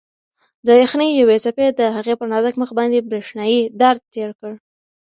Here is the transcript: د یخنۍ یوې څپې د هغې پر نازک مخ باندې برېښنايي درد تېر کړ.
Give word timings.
د 0.67 0.69
یخنۍ 0.81 1.09
یوې 1.21 1.37
څپې 1.43 1.67
د 1.79 1.81
هغې 1.95 2.13
پر 2.19 2.27
نازک 2.33 2.55
مخ 2.61 2.69
باندې 2.79 3.05
برېښنايي 3.09 3.61
درد 3.81 4.01
تېر 4.13 4.29
کړ. 4.39 4.53